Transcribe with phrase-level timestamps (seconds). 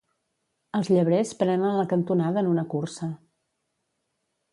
[0.77, 3.11] Els llebrers prenen la cantonada en una cursa.